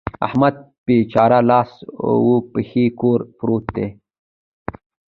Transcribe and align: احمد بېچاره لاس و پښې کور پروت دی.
احمد 0.27 0.55
بېچاره 0.85 1.39
لاس 1.49 1.71
و 2.25 2.29
پښې 2.51 2.85
کور 2.99 3.19
پروت 3.37 3.65
دی. 3.75 3.87